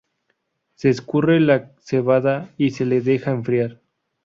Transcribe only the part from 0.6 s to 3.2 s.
Se escurre la cebada y se la